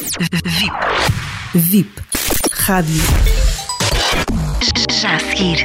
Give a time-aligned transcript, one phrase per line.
[0.00, 0.72] VIP.
[1.54, 2.02] VIP.
[2.52, 3.02] Rádio.
[4.90, 5.62] Já a seguir.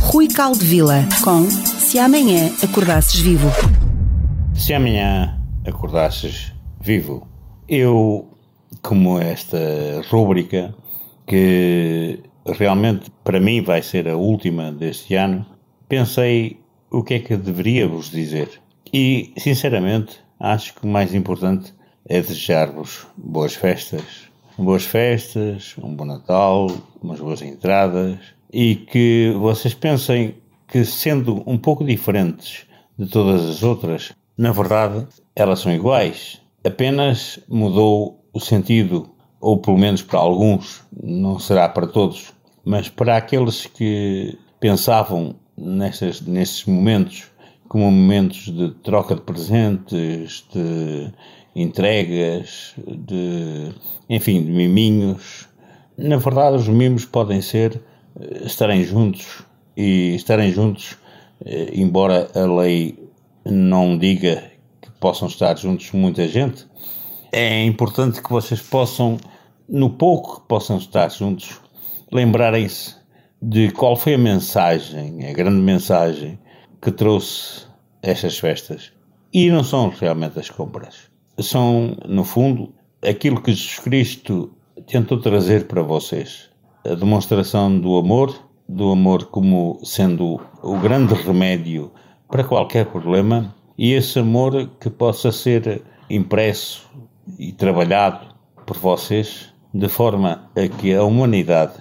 [0.00, 3.50] Rui Caldevila com Se Amanhã Acordasses Vivo.
[4.54, 7.26] Se amanhã acordasses vivo,
[7.68, 8.32] eu,
[8.80, 9.58] como esta
[10.08, 10.72] rúbrica,
[11.26, 15.44] que realmente para mim vai ser a última deste ano,
[15.88, 18.60] pensei o que é que deveria vos dizer.
[18.92, 21.74] E, sinceramente, acho que o mais importante
[22.08, 24.30] é desejar-vos boas festas.
[24.58, 26.68] Boas festas, um bom Natal,
[27.02, 28.18] umas boas entradas
[28.52, 30.34] e que vocês pensem
[30.68, 32.66] que, sendo um pouco diferentes
[32.98, 36.40] de todas as outras, na verdade elas são iguais.
[36.64, 39.08] Apenas mudou o sentido,
[39.40, 46.64] ou pelo menos para alguns, não será para todos, mas para aqueles que pensavam nestes,
[46.66, 47.29] momentos
[47.70, 51.08] como momentos de troca de presentes, de
[51.54, 53.72] entregas, de,
[54.08, 55.48] enfim, de miminhos.
[55.96, 57.80] Na verdade, os mimos podem ser
[58.20, 59.44] eh, estarem juntos
[59.76, 60.98] e estarem juntos,
[61.44, 62.98] eh, embora a lei
[63.44, 64.50] não diga
[64.82, 66.66] que possam estar juntos muita gente,
[67.30, 69.16] é importante que vocês possam,
[69.68, 71.60] no pouco que possam estar juntos,
[72.10, 72.96] lembrarem-se
[73.40, 76.36] de qual foi a mensagem, a grande mensagem
[76.80, 77.66] que trouxe
[78.02, 78.92] estas festas.
[79.32, 81.10] E não são realmente as compras.
[81.38, 84.52] São, no fundo, aquilo que Jesus Cristo
[84.86, 86.50] tentou trazer para vocês.
[86.84, 88.34] A demonstração do amor,
[88.68, 91.92] do amor como sendo o grande remédio
[92.28, 96.90] para qualquer problema, e esse amor que possa ser impresso
[97.38, 98.34] e trabalhado
[98.66, 101.74] por vocês de forma a que a humanidade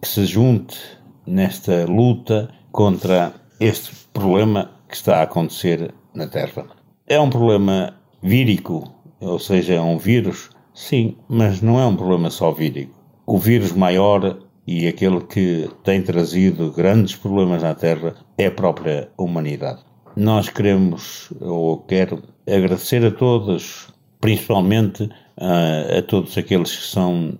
[0.00, 0.78] que se junte
[1.26, 6.66] nesta luta contra este problema que está a acontecer na Terra.
[7.06, 12.28] É um problema vírico, ou seja, é um vírus, sim, mas não é um problema
[12.30, 12.92] só vírico.
[13.24, 19.08] O vírus maior e aquele que tem trazido grandes problemas na Terra é a própria
[19.16, 19.80] humanidade.
[20.16, 23.88] Nós queremos, ou quero, agradecer a todos,
[24.20, 27.38] principalmente a, a todos aqueles que são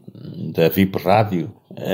[0.54, 1.52] da VIP Rádio,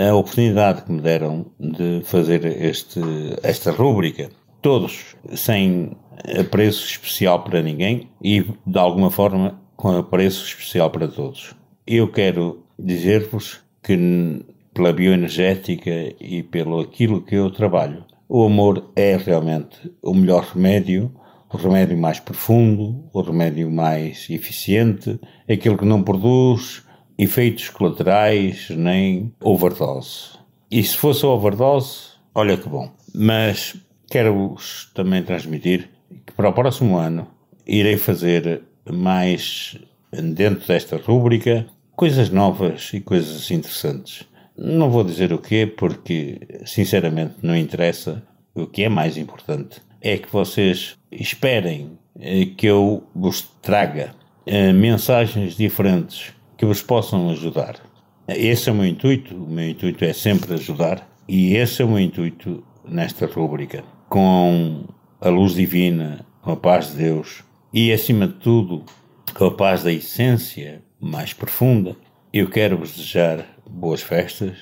[0.09, 3.01] a oportunidade que me deram de fazer este,
[3.43, 4.31] esta rúbrica.
[4.61, 5.97] Todos, sem
[6.39, 11.55] apreço especial para ninguém e, de alguma forma, com apreço especial para todos.
[11.87, 14.45] Eu quero dizer-vos que,
[14.75, 21.11] pela bioenergética e pelo aquilo que eu trabalho, o amor é realmente o melhor remédio,
[21.51, 25.19] o remédio mais profundo, o remédio mais eficiente,
[25.49, 26.83] aquele que não produz
[27.19, 30.39] efeitos colaterais nem overdose.
[30.71, 32.91] E se fosse overdose, olha que bom.
[33.15, 33.77] Mas
[34.09, 35.91] quero-vos também transmitir
[36.25, 37.27] que para o próximo ano
[37.67, 39.77] irei fazer mais
[40.13, 44.25] dentro desta rúbrica coisas novas e coisas interessantes.
[44.57, 48.23] Não vou dizer o quê, porque sinceramente não interessa.
[48.55, 54.15] O que é mais importante é que vocês esperem eh, que eu vos traga
[54.47, 57.77] eh, mensagens diferentes que vos possam ajudar.
[58.27, 61.89] Esse é o meu intuito, o meu intuito é sempre ajudar e esse é o
[61.89, 63.85] meu intuito nesta rúbrica.
[64.09, 64.85] Com
[65.21, 68.85] a luz divina, com a paz de Deus e, acima de tudo,
[69.35, 71.97] com a paz da essência mais profunda,
[72.33, 74.59] eu quero vos desejar boas festas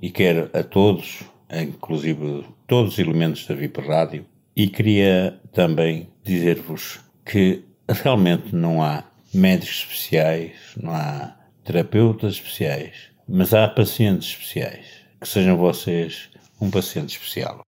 [0.00, 1.20] e quero a todos,
[1.52, 4.24] inclusive todos os elementos da VIP Rádio,
[4.54, 13.54] e queria também dizer-vos que realmente não há médicos especiais, não há terapeutas especiais, mas
[13.54, 14.86] há pacientes especiais.
[15.20, 17.62] Que sejam vocês um paciente especial.